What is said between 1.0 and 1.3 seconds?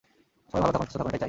এটাই চাই।